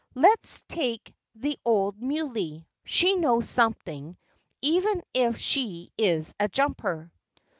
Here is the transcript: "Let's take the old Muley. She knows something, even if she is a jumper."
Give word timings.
"Let's 0.15 0.63
take 0.63 1.13
the 1.35 1.59
old 1.63 2.01
Muley. 2.01 2.65
She 2.85 3.15
knows 3.15 3.47
something, 3.47 4.17
even 4.59 5.03
if 5.13 5.37
she 5.37 5.91
is 5.95 6.33
a 6.39 6.47
jumper." 6.47 7.11